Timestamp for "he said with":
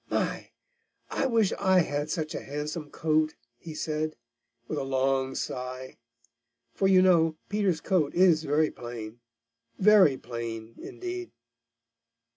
3.59-4.79